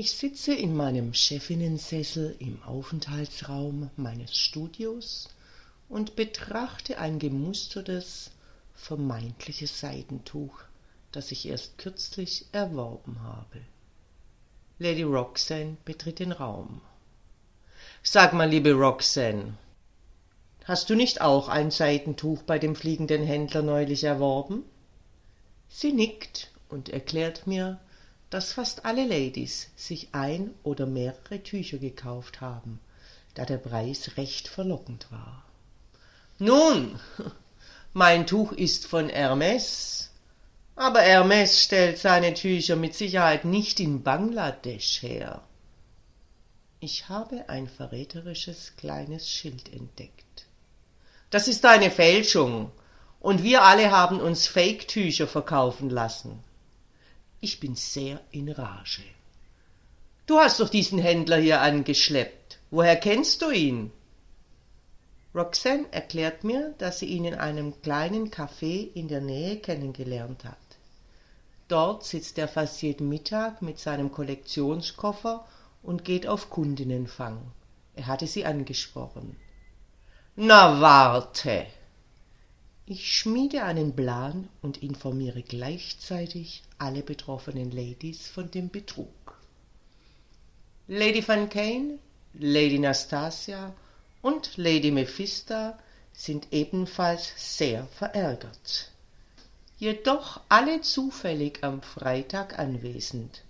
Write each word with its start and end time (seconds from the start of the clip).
Ich 0.00 0.12
sitze 0.12 0.54
in 0.54 0.76
meinem 0.76 1.12
Chefinnensessel 1.12 2.36
im 2.38 2.62
Aufenthaltsraum 2.62 3.90
meines 3.96 4.38
Studios 4.38 5.28
und 5.88 6.14
betrachte 6.14 6.98
ein 6.98 7.18
gemustertes, 7.18 8.30
vermeintliches 8.76 9.80
Seidentuch, 9.80 10.60
das 11.10 11.32
ich 11.32 11.48
erst 11.48 11.78
kürzlich 11.78 12.46
erworben 12.52 13.24
habe. 13.24 13.60
Lady 14.78 15.02
Roxanne 15.02 15.76
betritt 15.84 16.20
den 16.20 16.30
Raum. 16.30 16.80
Sag 18.04 18.34
mal, 18.34 18.48
liebe 18.48 18.74
Roxanne, 18.74 19.58
hast 20.62 20.90
du 20.90 20.94
nicht 20.94 21.20
auch 21.20 21.48
ein 21.48 21.72
Seidentuch 21.72 22.42
bei 22.42 22.60
dem 22.60 22.76
fliegenden 22.76 23.24
Händler 23.24 23.62
neulich 23.62 24.04
erworben? 24.04 24.62
Sie 25.68 25.92
nickt 25.92 26.52
und 26.68 26.88
erklärt 26.88 27.48
mir, 27.48 27.80
dass 28.30 28.52
fast 28.52 28.84
alle 28.84 29.06
Ladies 29.06 29.70
sich 29.76 30.08
ein 30.12 30.54
oder 30.62 30.86
mehrere 30.86 31.42
Tücher 31.42 31.78
gekauft 31.78 32.40
haben, 32.40 32.80
da 33.34 33.44
der 33.44 33.58
Preis 33.58 34.16
recht 34.16 34.48
verlockend 34.48 35.10
war. 35.10 35.44
Nun, 36.38 37.00
mein 37.92 38.26
Tuch 38.26 38.52
ist 38.52 38.86
von 38.86 39.08
Hermes, 39.08 40.10
aber 40.76 41.00
Hermes 41.00 41.62
stellt 41.62 41.98
seine 41.98 42.34
Tücher 42.34 42.76
mit 42.76 42.94
Sicherheit 42.94 43.44
nicht 43.44 43.80
in 43.80 44.02
Bangladesch 44.02 45.02
her. 45.02 45.42
Ich 46.80 47.08
habe 47.08 47.48
ein 47.48 47.66
verräterisches 47.66 48.76
kleines 48.76 49.28
Schild 49.28 49.72
entdeckt. 49.72 50.46
Das 51.30 51.48
ist 51.48 51.66
eine 51.66 51.90
Fälschung, 51.90 52.70
und 53.20 53.42
wir 53.42 53.62
alle 53.62 53.90
haben 53.90 54.20
uns 54.20 54.46
Fake-Tücher 54.46 55.26
verkaufen 55.26 55.90
lassen. 55.90 56.44
Ich 57.40 57.60
bin 57.60 57.76
sehr 57.76 58.20
in 58.30 58.48
Rage. 58.48 59.02
Du 60.26 60.38
hast 60.38 60.60
doch 60.60 60.68
diesen 60.68 60.98
Händler 60.98 61.38
hier 61.38 61.60
angeschleppt. 61.60 62.58
Woher 62.70 62.96
kennst 62.96 63.42
du 63.42 63.50
ihn? 63.50 63.92
Roxanne 65.34 65.86
erklärt 65.92 66.42
mir, 66.42 66.74
dass 66.78 66.98
sie 66.98 67.06
ihn 67.06 67.24
in 67.24 67.34
einem 67.34 67.80
kleinen 67.80 68.30
Café 68.30 68.92
in 68.92 69.08
der 69.08 69.20
Nähe 69.20 69.58
kennengelernt 69.58 70.44
hat. 70.44 70.56
Dort 71.68 72.04
sitzt 72.04 72.38
er 72.38 72.48
fast 72.48 72.82
jeden 72.82 73.08
Mittag 73.08 73.62
mit 73.62 73.78
seinem 73.78 74.10
Kollektionskoffer 74.10 75.46
und 75.82 76.04
geht 76.04 76.26
auf 76.26 76.50
Kundinnenfang. 76.50 77.40
Er 77.94 78.06
hatte 78.06 78.26
sie 78.26 78.44
angesprochen. 78.46 79.36
Na 80.34 80.80
warte, 80.80 81.66
ich 82.90 83.12
schmiede 83.18 83.64
einen 83.64 83.94
Plan 83.94 84.48
und 84.62 84.82
informiere 84.82 85.42
gleichzeitig 85.42 86.62
alle 86.78 87.02
betroffenen 87.02 87.70
Ladies 87.70 88.28
von 88.28 88.50
dem 88.50 88.70
Betrug. 88.70 89.38
Lady 90.86 91.26
Van 91.26 91.50
Kane, 91.50 91.98
Lady 92.32 92.78
Nastasia 92.78 93.74
und 94.22 94.56
Lady 94.56 94.90
Mephista 94.90 95.78
sind 96.14 96.48
ebenfalls 96.50 97.32
sehr 97.36 97.86
verärgert. 97.88 98.90
Jedoch 99.76 100.40
alle 100.48 100.80
zufällig 100.80 101.62
am 101.62 101.82
Freitag 101.82 102.58
anwesend. 102.58 103.42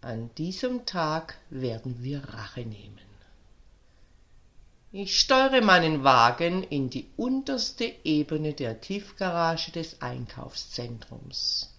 An 0.00 0.30
diesem 0.38 0.86
Tag 0.86 1.36
werden 1.50 2.02
wir 2.02 2.24
Rache 2.24 2.62
nehmen. 2.62 3.11
Ich 4.94 5.18
steuere 5.18 5.62
meinen 5.62 6.04
Wagen 6.04 6.64
in 6.64 6.90
die 6.90 7.08
unterste 7.16 7.90
Ebene 8.04 8.52
der 8.52 8.82
Tiefgarage 8.82 9.72
des 9.72 10.02
Einkaufszentrums. 10.02 11.72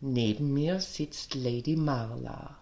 Neben 0.00 0.52
mir 0.52 0.80
sitzt 0.80 1.36
Lady 1.36 1.76
Marla, 1.76 2.58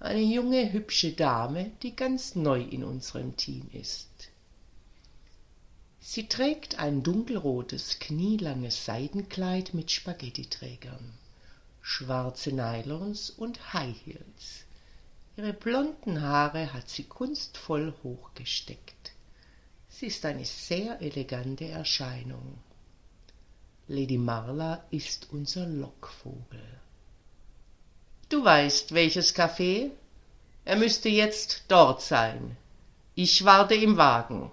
eine 0.00 0.20
junge, 0.20 0.72
hübsche 0.72 1.12
Dame, 1.12 1.70
die 1.84 1.94
ganz 1.94 2.34
neu 2.34 2.60
in 2.60 2.82
unserem 2.82 3.36
Team 3.36 3.70
ist. 3.72 4.08
Sie 6.00 6.26
trägt 6.26 6.80
ein 6.80 7.04
dunkelrotes, 7.04 8.00
knielanges 8.00 8.84
Seidenkleid 8.84 9.74
mit 9.74 9.92
Spaghettiträgern, 9.92 11.14
schwarze 11.80 12.50
Nylons 12.50 13.30
und 13.30 13.74
High 13.74 13.94
Heels. 14.04 14.64
Ihre 15.36 15.52
blonden 15.52 16.20
Haare 16.20 16.72
hat 16.72 16.88
sie 16.88 17.04
kunstvoll 17.04 17.94
hochgesteckt. 18.02 18.99
Sie 20.00 20.06
ist 20.06 20.24
eine 20.24 20.46
sehr 20.46 20.98
elegante 21.02 21.66
Erscheinung. 21.66 22.56
Lady 23.86 24.16
Marla 24.16 24.82
ist 24.90 25.28
unser 25.30 25.66
Lockvogel. 25.66 26.64
Du 28.30 28.42
weißt, 28.42 28.94
welches 28.94 29.36
Café? 29.36 29.90
Er 30.64 30.76
müsste 30.76 31.10
jetzt 31.10 31.64
dort 31.68 32.00
sein. 32.00 32.56
Ich 33.14 33.44
warte 33.44 33.74
im 33.74 33.98
Wagen. 33.98 34.50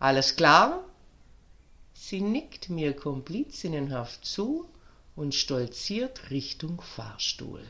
Alles 0.00 0.34
klar? 0.34 0.82
Sie 1.94 2.20
nickt 2.20 2.68
mir 2.68 2.92
komplizinnenhaft 2.92 4.24
zu 4.24 4.68
und 5.14 5.32
stolziert 5.32 6.30
Richtung 6.30 6.80
Fahrstuhl. 6.80 7.62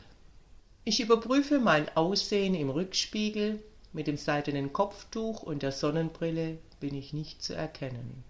Ich 0.85 0.99
überprüfe 0.99 1.59
mein 1.59 1.95
Aussehen 1.95 2.55
im 2.55 2.71
Rückspiegel 2.71 3.63
mit 3.93 4.07
dem 4.07 4.17
seidenen 4.17 4.73
Kopftuch 4.73 5.43
und 5.43 5.63
der 5.63 5.73
Sonnenbrille 5.73 6.57
bin 6.81 6.95
ich 6.95 7.13
nicht 7.13 7.43
zu 7.43 7.55
erkennen. 7.55 8.25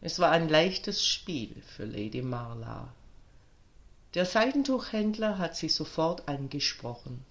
Es 0.00 0.18
war 0.18 0.30
ein 0.30 0.48
leichtes 0.48 1.06
Spiel 1.06 1.62
für 1.62 1.84
Lady 1.84 2.22
Marla. 2.22 2.92
Der 4.14 4.26
Seidentuchhändler 4.26 5.38
hat 5.38 5.56
sie 5.56 5.68
sofort 5.68 6.28
angesprochen 6.28 7.24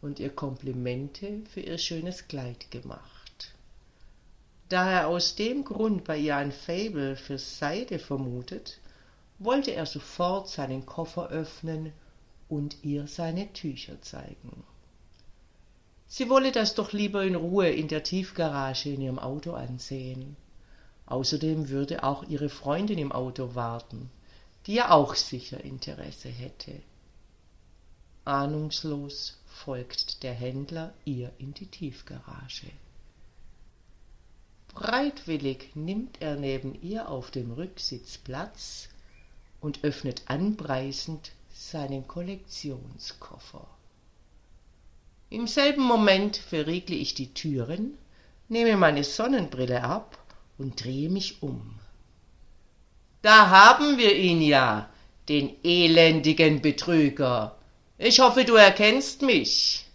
und 0.00 0.18
ihr 0.20 0.30
Komplimente 0.30 1.42
für 1.52 1.60
ihr 1.60 1.78
schönes 1.78 2.26
Kleid 2.26 2.70
gemacht. 2.70 3.54
Da 4.68 4.90
er 4.90 5.08
aus 5.08 5.36
dem 5.36 5.64
Grund 5.64 6.04
bei 6.04 6.18
ihr 6.18 6.36
ein 6.36 6.50
Fable 6.50 7.16
für 7.16 7.38
Seide 7.38 7.98
vermutet, 7.98 8.80
wollte 9.38 9.72
er 9.72 9.86
sofort 9.86 10.48
seinen 10.48 10.86
Koffer 10.86 11.28
öffnen 11.28 11.92
und 12.48 12.82
ihr 12.82 13.06
seine 13.06 13.52
Tücher 13.52 14.00
zeigen. 14.00 14.64
Sie 16.06 16.28
wolle 16.28 16.52
das 16.52 16.74
doch 16.74 16.92
lieber 16.92 17.24
in 17.24 17.34
Ruhe 17.34 17.68
in 17.70 17.88
der 17.88 18.02
Tiefgarage 18.02 18.90
in 18.90 19.00
ihrem 19.00 19.18
Auto 19.18 19.52
ansehen. 19.52 20.36
Außerdem 21.06 21.68
würde 21.68 22.02
auch 22.02 22.22
ihre 22.24 22.48
Freundin 22.48 22.98
im 22.98 23.12
Auto 23.12 23.54
warten, 23.54 24.10
die 24.66 24.74
ja 24.74 24.90
auch 24.90 25.14
sicher 25.14 25.62
Interesse 25.62 26.28
hätte. 26.28 26.72
Ahnungslos 28.24 29.38
folgt 29.46 30.22
der 30.22 30.32
Händler 30.32 30.94
ihr 31.04 31.30
in 31.38 31.52
die 31.52 31.66
Tiefgarage. 31.66 32.70
Breitwillig 34.68 35.70
nimmt 35.74 36.20
er 36.20 36.36
neben 36.36 36.80
ihr 36.82 37.08
auf 37.08 37.30
dem 37.30 37.52
Rücksitz 37.52 38.18
Platz 38.18 38.88
und 39.60 39.84
öffnet 39.84 40.22
anpreisend 40.26 41.32
seinen 41.52 42.08
Kollektionskoffer. 42.08 43.68
Im 45.34 45.48
selben 45.48 45.82
Moment 45.82 46.36
verriegle 46.36 46.94
ich 46.94 47.14
die 47.14 47.34
Türen, 47.34 47.98
nehme 48.48 48.76
meine 48.76 49.02
Sonnenbrille 49.02 49.82
ab 49.82 50.16
und 50.58 50.84
drehe 50.84 51.10
mich 51.10 51.42
um. 51.42 51.80
Da 53.20 53.50
haben 53.50 53.98
wir 53.98 54.14
ihn 54.16 54.40
ja, 54.40 54.88
den 55.28 55.56
elendigen 55.64 56.62
Betrüger. 56.62 57.58
Ich 57.98 58.20
hoffe, 58.20 58.44
du 58.44 58.54
erkennst 58.54 59.22
mich. 59.22 59.86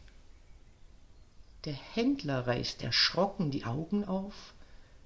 Der 1.63 1.77
Händler 1.93 2.45
reißt 2.45 2.83
erschrocken 2.83 3.49
die 3.49 3.63
Augen 3.63 4.03
auf, 4.03 4.53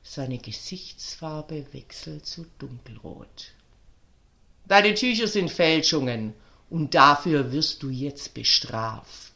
seine 0.02 0.40
Gesichtsfarbe 0.40 1.68
wechselt 1.74 2.26
zu 2.26 2.48
dunkelrot. 2.58 3.52
Deine 4.66 4.96
Tücher 4.96 5.28
sind 5.28 5.52
Fälschungen, 5.52 6.34
und 6.72 6.96
dafür 6.96 7.52
wirst 7.52 7.84
du 7.84 7.90
jetzt 7.90 8.34
bestraft 8.34 9.33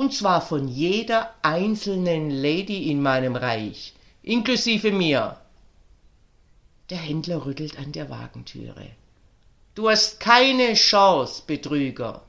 und 0.00 0.14
zwar 0.14 0.40
von 0.40 0.66
jeder 0.66 1.34
einzelnen 1.42 2.30
Lady 2.30 2.90
in 2.90 3.02
meinem 3.02 3.36
Reich, 3.36 3.92
inklusive 4.22 4.92
mir. 4.92 5.36
Der 6.88 6.96
Händler 6.96 7.44
rüttelt 7.44 7.78
an 7.78 7.92
der 7.92 8.08
Wagentüre. 8.08 8.86
Du 9.74 9.90
hast 9.90 10.18
keine 10.18 10.72
Chance, 10.72 11.42
Betrüger. 11.46 12.22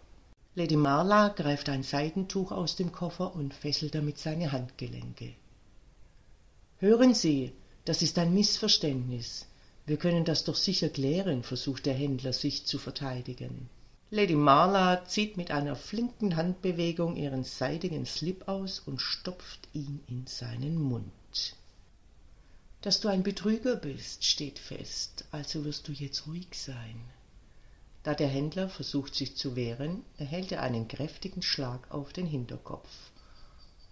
Lady 0.53 0.75
Marla 0.75 1.29
greift 1.29 1.69
ein 1.69 1.83
Seidentuch 1.83 2.51
aus 2.51 2.75
dem 2.75 2.91
Koffer 2.91 3.33
und 3.33 3.53
fesselt 3.53 3.95
damit 3.95 4.17
seine 4.17 4.51
Handgelenke. 4.51 5.29
Hören 6.79 7.13
Sie, 7.13 7.53
das 7.85 8.01
ist 8.01 8.17
ein 8.17 8.33
Missverständnis. 8.33 9.47
Wir 9.85 9.95
können 9.95 10.25
das 10.25 10.43
doch 10.43 10.57
sicher 10.57 10.89
klären, 10.89 11.41
versucht 11.41 11.85
der 11.85 11.93
Händler 11.93 12.33
sich 12.33 12.65
zu 12.65 12.79
verteidigen. 12.79 13.69
Lady 14.13 14.35
Marla 14.35 15.05
zieht 15.05 15.37
mit 15.37 15.51
einer 15.51 15.77
flinken 15.77 16.35
Handbewegung 16.35 17.15
ihren 17.15 17.45
seidigen 17.45 18.05
Slip 18.05 18.45
aus 18.49 18.81
und 18.81 18.99
stopft 18.99 19.69
ihn 19.71 20.03
in 20.09 20.27
seinen 20.27 20.75
Mund. 20.75 21.55
Dass 22.81 22.99
du 22.99 23.07
ein 23.07 23.23
Betrüger 23.23 23.77
bist, 23.77 24.25
steht 24.25 24.59
fest, 24.59 25.23
also 25.31 25.63
wirst 25.63 25.87
du 25.87 25.93
jetzt 25.93 26.27
ruhig 26.27 26.47
sein. 26.51 26.99
Da 28.03 28.13
der 28.13 28.27
Händler 28.27 28.67
versucht 28.67 29.15
sich 29.15 29.37
zu 29.37 29.55
wehren, 29.55 30.03
erhält 30.17 30.51
er 30.51 30.61
einen 30.61 30.89
kräftigen 30.89 31.41
Schlag 31.41 31.89
auf 31.89 32.11
den 32.11 32.25
Hinterkopf 32.25 32.89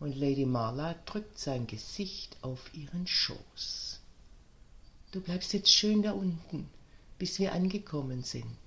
und 0.01 0.17
Lady 0.17 0.45
Marla 0.45 0.95
drückt 1.05 1.39
sein 1.39 1.65
Gesicht 1.65 2.35
auf 2.41 2.73
ihren 2.73 3.07
Schoß. 3.07 4.01
Du 5.11 5.21
bleibst 5.21 5.53
jetzt 5.53 5.73
schön 5.73 6.03
da 6.03 6.11
unten, 6.11 6.69
bis 7.17 7.39
wir 7.39 7.53
angekommen 7.53 8.23
sind, 8.23 8.57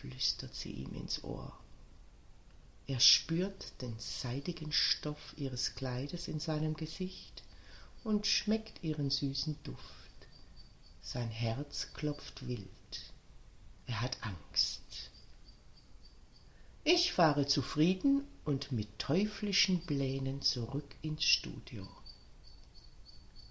flüstert 0.00 0.54
sie 0.54 0.72
ihm 0.72 0.94
ins 0.94 1.24
Ohr. 1.24 1.52
Er 2.86 3.00
spürt 3.00 3.80
den 3.82 3.94
seidigen 3.98 4.72
Stoff 4.72 5.34
ihres 5.36 5.74
Kleides 5.74 6.26
in 6.26 6.40
seinem 6.40 6.74
Gesicht 6.74 7.42
und 8.04 8.26
schmeckt 8.26 8.82
ihren 8.82 9.10
süßen 9.10 9.58
Duft. 9.62 9.84
Sein 11.02 11.28
Herz 11.28 11.88
klopft 11.92 12.48
wild. 12.48 12.68
Er 13.86 14.00
hat 14.00 14.16
Angst. 14.22 15.10
Ich 16.84 17.12
fahre 17.12 17.46
zufrieden 17.46 18.24
und 18.44 18.72
mit 18.72 18.98
teuflischen 18.98 19.84
Plänen 19.84 20.40
zurück 20.40 20.94
ins 21.02 21.24
Studio. 21.24 21.86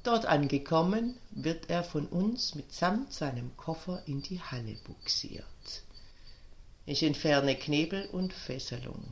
Dort 0.01 0.25
angekommen, 0.25 1.19
wird 1.31 1.69
er 1.69 1.83
von 1.83 2.07
uns 2.07 2.55
mitsamt 2.55 3.13
seinem 3.13 3.55
Koffer 3.57 4.01
in 4.07 4.21
die 4.21 4.41
Halle 4.41 4.75
buxiert. 4.85 5.83
Ich 6.89 7.03
entferne 7.03 7.55
Knebel 7.55 8.05
und 8.13 8.31
Fesselung. 8.31 9.03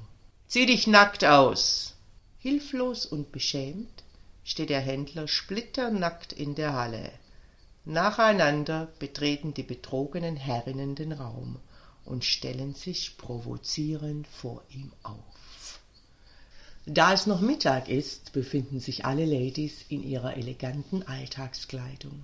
Zieh 0.47 0.65
dich 0.65 0.87
nackt 0.87 1.25
aus! 1.25 1.95
Hilflos 2.39 3.05
und 3.05 3.33
beschämt 3.33 4.05
steht 4.45 4.69
der 4.69 4.79
Händler 4.79 5.27
splitternackt 5.27 6.31
in 6.31 6.55
der 6.55 6.71
Halle. 6.71 7.11
Nacheinander 7.83 8.87
betreten 8.97 9.53
die 9.53 9.63
betrogenen 9.63 10.37
Herrinnen 10.37 10.95
den 10.95 11.11
Raum 11.11 11.59
und 12.05 12.23
stellen 12.23 12.75
sich 12.75 13.17
provozierend 13.17 14.25
vor 14.25 14.63
ihm 14.69 14.93
auf. 15.03 15.81
Da 16.85 17.11
es 17.11 17.25
noch 17.25 17.41
Mittag 17.41 17.89
ist, 17.89 18.31
befinden 18.31 18.79
sich 18.79 19.03
alle 19.03 19.25
Ladies 19.25 19.83
in 19.89 20.01
ihrer 20.01 20.37
eleganten 20.37 21.03
Alltagskleidung. 21.03 22.23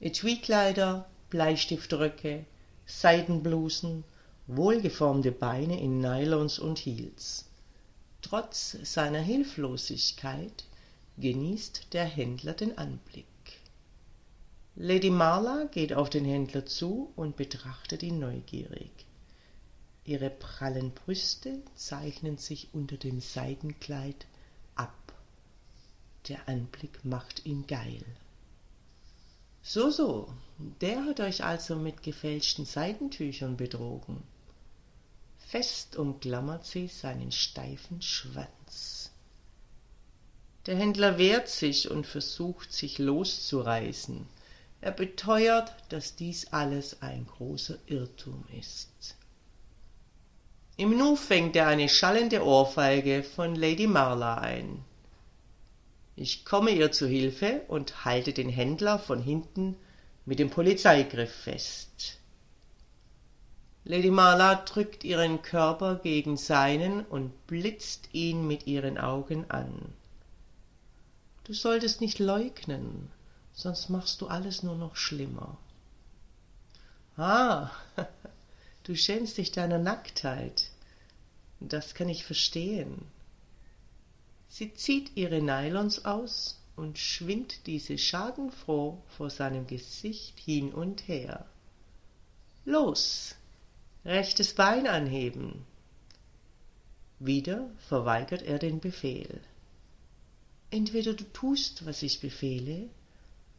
Etuikleider, 0.00 1.08
Bleistiftröcke, 1.30 2.44
Seidenblusen, 2.84 4.04
wohlgeformte 4.46 5.32
Beine 5.32 5.80
in 5.80 6.00
Nylons 6.00 6.58
und 6.58 6.78
Heels. 6.78 7.46
Trotz 8.20 8.76
seiner 8.82 9.20
Hilflosigkeit 9.20 10.64
genießt 11.18 11.92
der 11.92 12.04
Händler 12.04 12.52
den 12.52 12.76
Anblick. 12.76 13.26
Lady 14.76 15.10
Marla 15.10 15.64
geht 15.70 15.94
auf 15.94 16.10
den 16.10 16.24
Händler 16.24 16.66
zu 16.66 17.12
und 17.16 17.36
betrachtet 17.36 18.02
ihn 18.02 18.18
neugierig. 18.18 18.90
Ihre 20.04 20.28
prallen 20.28 20.90
Brüste 20.92 21.62
zeichnen 21.76 22.36
sich 22.36 22.68
unter 22.72 22.96
dem 22.96 23.20
Seidenkleid 23.20 24.26
ab. 24.74 25.14
Der 26.28 26.48
Anblick 26.48 27.04
macht 27.04 27.46
ihn 27.46 27.66
geil. 27.66 28.04
So, 29.62 29.90
so, 29.90 30.28
der 30.80 31.06
hat 31.06 31.20
euch 31.20 31.42
also 31.44 31.76
mit 31.76 32.02
gefälschten 32.02 32.66
Seidentüchern 32.66 33.56
betrogen. 33.56 34.22
Fest 35.54 35.94
umklammert 35.94 36.66
sie 36.66 36.88
seinen 36.88 37.30
steifen 37.30 38.02
Schwanz. 38.02 39.12
Der 40.66 40.74
Händler 40.74 41.16
wehrt 41.16 41.48
sich 41.48 41.88
und 41.88 42.08
versucht, 42.08 42.72
sich 42.72 42.98
loszureißen. 42.98 44.26
Er 44.80 44.90
beteuert, 44.90 45.72
dass 45.90 46.16
dies 46.16 46.52
alles 46.52 47.02
ein 47.02 47.28
großer 47.28 47.78
Irrtum 47.86 48.44
ist. 48.58 49.14
Im 50.76 50.98
Nu 50.98 51.14
fängt 51.14 51.54
er 51.54 51.68
eine 51.68 51.88
schallende 51.88 52.44
Ohrfeige 52.44 53.22
von 53.22 53.54
Lady 53.54 53.86
Marla 53.86 54.38
ein. 54.38 54.84
Ich 56.16 56.44
komme 56.44 56.72
ihr 56.72 56.90
zu 56.90 57.06
Hilfe 57.06 57.62
und 57.68 58.04
halte 58.04 58.32
den 58.32 58.48
Händler 58.48 58.98
von 58.98 59.22
hinten 59.22 59.76
mit 60.24 60.40
dem 60.40 60.50
Polizeigriff 60.50 61.32
fest. 61.32 62.18
Lady 63.86 64.10
Marla 64.10 64.54
drückt 64.54 65.04
ihren 65.04 65.42
Körper 65.42 65.96
gegen 65.96 66.38
seinen 66.38 67.04
und 67.04 67.46
blitzt 67.46 68.08
ihn 68.12 68.46
mit 68.46 68.66
ihren 68.66 68.96
Augen 68.96 69.50
an. 69.50 69.92
Du 71.44 71.52
solltest 71.52 72.00
nicht 72.00 72.18
leugnen, 72.18 73.10
sonst 73.52 73.90
machst 73.90 74.22
du 74.22 74.28
alles 74.28 74.62
nur 74.62 74.76
noch 74.76 74.96
schlimmer. 74.96 75.58
Ah, 77.18 77.70
du 78.84 78.96
schämst 78.96 79.36
dich 79.36 79.52
deiner 79.52 79.78
Nacktheit. 79.78 80.70
Das 81.60 81.94
kann 81.94 82.08
ich 82.08 82.24
verstehen. 82.24 83.06
Sie 84.48 84.72
zieht 84.72 85.14
ihre 85.14 85.42
Nylons 85.42 86.06
aus 86.06 86.58
und 86.74 86.98
schwingt 86.98 87.66
diese 87.66 87.98
schadenfroh 87.98 89.02
vor 89.08 89.28
seinem 89.28 89.66
Gesicht 89.66 90.38
hin 90.38 90.72
und 90.72 91.06
her. 91.06 91.44
Los, 92.64 93.34
rechtes 94.04 94.54
Bein 94.54 94.86
anheben. 94.86 95.64
Wieder 97.18 97.70
verweigert 97.88 98.42
er 98.42 98.58
den 98.58 98.80
Befehl. 98.80 99.40
Entweder 100.70 101.14
du 101.14 101.24
tust, 101.32 101.86
was 101.86 102.02
ich 102.02 102.20
befehle, 102.20 102.88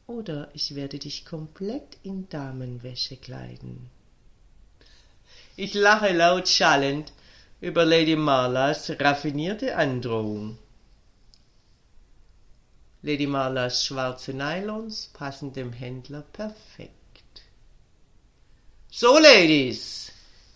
oder 0.07 0.49
ich 0.53 0.75
werde 0.75 0.99
dich 0.99 1.25
komplett 1.25 1.97
in 2.03 2.29
Damenwäsche 2.29 3.17
kleiden. 3.17 3.89
Ich 5.55 5.73
lache 5.73 6.11
laut 6.11 6.47
schallend 6.47 7.13
über 7.61 7.85
Lady 7.85 8.15
Marlas 8.15 8.91
raffinierte 8.99 9.75
Androhung. 9.75 10.57
Lady 13.01 13.27
Marlas 13.27 13.85
schwarze 13.85 14.33
Nylons 14.33 15.09
passen 15.13 15.53
dem 15.53 15.71
Händler 15.71 16.23
perfekt. 16.33 17.43
So, 18.91 19.17
Ladies, 19.17 20.11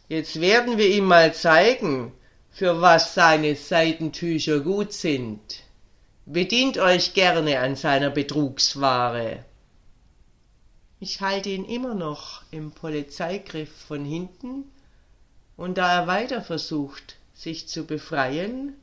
jetzt 0.09 0.41
werden 0.41 0.77
wir 0.77 0.89
ihm 0.89 1.05
mal 1.05 1.33
zeigen, 1.33 2.11
für 2.51 2.81
was 2.81 3.13
seine 3.13 3.55
Seidentücher 3.55 4.59
gut 4.59 4.91
sind. 4.91 5.63
Bedient 6.25 6.77
euch 6.77 7.13
gerne 7.13 7.59
an 7.59 7.75
seiner 7.75 8.09
Betrugsware. 8.09 9.45
Ich 10.99 11.21
halte 11.21 11.49
ihn 11.49 11.63
immer 11.63 11.95
noch 11.95 12.43
im 12.51 12.71
Polizeigriff 12.71 13.71
von 13.87 14.03
hinten, 14.03 14.65
und 15.55 15.77
da 15.77 16.01
er 16.01 16.07
weiter 16.07 16.41
versucht, 16.41 17.15
sich 17.33 17.67
zu 17.67 17.85
befreien, 17.85 18.75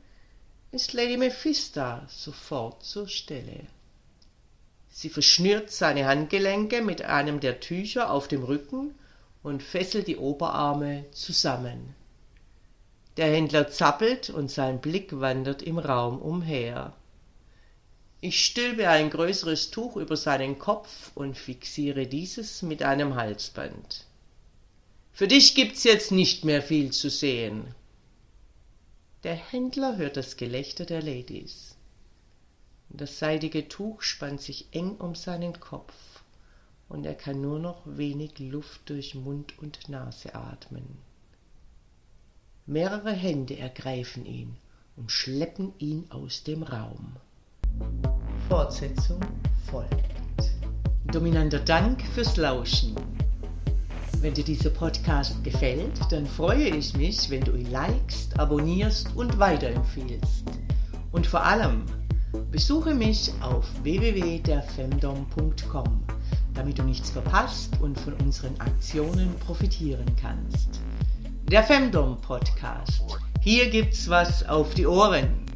ist 0.71 0.93
Lady 0.93 1.17
Mephista 1.17 2.05
sofort 2.09 2.83
zur 2.83 3.07
Stelle. 3.07 3.67
Sie 4.89 5.09
verschnürt 5.09 5.69
seine 5.71 6.05
Handgelenke 6.05 6.81
mit 6.81 7.03
einem 7.03 7.39
der 7.39 7.59
Tücher 7.59 8.11
auf 8.11 8.27
dem 8.27 8.43
Rücken 8.43 8.95
und 9.47 9.63
fesselt 9.63 10.07
die 10.07 10.17
Oberarme 10.17 11.05
zusammen. 11.11 11.95
Der 13.15 13.27
Händler 13.27 13.69
zappelt 13.69 14.29
und 14.29 14.51
sein 14.51 14.81
Blick 14.81 15.19
wandert 15.19 15.63
im 15.63 15.79
Raum 15.79 16.21
umher. 16.21 16.93
Ich 18.19 18.43
stülpe 18.43 18.89
ein 18.89 19.09
größeres 19.09 19.71
Tuch 19.71 19.95
über 19.95 20.17
seinen 20.17 20.59
Kopf 20.59 21.11
und 21.15 21.37
fixiere 21.37 22.07
dieses 22.07 22.61
mit 22.61 22.83
einem 22.83 23.15
Halsband. 23.15 24.05
Für 25.13 25.27
dich 25.27 25.55
gibt's 25.55 25.83
jetzt 25.83 26.11
nicht 26.11 26.43
mehr 26.43 26.61
viel 26.61 26.91
zu 26.91 27.09
sehen. 27.09 27.73
Der 29.23 29.35
Händler 29.35 29.95
hört 29.97 30.17
das 30.17 30.35
Gelächter 30.35 30.85
der 30.85 31.01
Ladies. 31.01 31.75
Das 32.89 33.17
seidige 33.17 33.67
Tuch 33.67 34.01
spannt 34.01 34.41
sich 34.41 34.67
eng 34.71 34.95
um 34.97 35.15
seinen 35.15 35.59
Kopf, 35.59 35.93
und 36.89 37.05
er 37.05 37.15
kann 37.15 37.41
nur 37.41 37.59
noch 37.59 37.81
wenig 37.85 38.39
Luft 38.39 38.89
durch 38.89 39.15
Mund 39.15 39.57
und 39.59 39.89
Nase 39.89 40.35
atmen. 40.35 40.97
Mehrere 42.65 43.11
Hände 43.11 43.57
ergreifen 43.57 44.25
ihn 44.25 44.57
und 44.95 45.11
schleppen 45.11 45.73
ihn 45.79 46.05
aus 46.09 46.43
dem 46.43 46.63
Raum. 46.63 47.15
Fortsetzung 48.49 49.21
folgt. 49.69 49.93
Dominanter 51.05 51.59
Dank 51.59 52.01
fürs 52.13 52.35
Lauschen. 52.37 52.95
Wenn 54.19 54.33
dir 54.33 54.43
dieser 54.43 54.71
Podcast 54.71 55.43
gefällt, 55.43 55.99
dann 56.11 56.25
freue 56.25 56.69
ich 56.69 56.95
mich, 56.95 57.29
wenn 57.29 57.43
du 57.43 57.55
ihn 57.55 57.71
likest, 57.71 58.37
abonnierst 58.39 59.15
und 59.15 59.37
weiterempfiehlst. 59.37 60.43
Und 61.11 61.27
vor 61.27 61.43
allem, 61.43 61.85
Besuche 62.51 62.93
mich 62.93 63.31
auf 63.41 63.65
www.derfemdom.com, 63.83 66.03
damit 66.57 66.79
du 66.79 66.83
nichts 66.83 67.11
verpasst 67.11 67.79
und 67.79 67.99
von 67.99 68.13
unseren 68.13 68.59
Aktionen 68.59 69.33
profitieren 69.45 70.05
kannst. 70.19 70.81
Der 71.49 71.63
Femdom 71.63 72.19
Podcast. 72.19 73.03
Hier 73.41 73.69
gibt's 73.69 74.09
was 74.09 74.43
auf 74.49 74.73
die 74.73 74.87
Ohren. 74.87 75.46